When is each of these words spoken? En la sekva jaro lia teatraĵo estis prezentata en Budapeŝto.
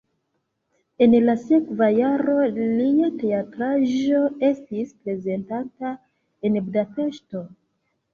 En 1.05 1.11
la 1.25 1.33
sekva 1.41 1.89
jaro 1.95 2.37
lia 2.59 3.09
teatraĵo 3.23 4.21
estis 4.47 4.95
prezentata 5.03 5.93
en 6.51 6.57
Budapeŝto. 6.65 7.43